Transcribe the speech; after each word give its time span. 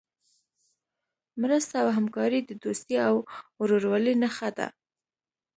مرسته 1.41 1.75
او 1.83 1.87
همکاري 1.97 2.39
د 2.45 2.51
دوستۍ 2.63 2.97
او 3.07 3.15
ورورولۍ 3.61 4.13
نښه 4.23 4.49
ده. 4.57 4.67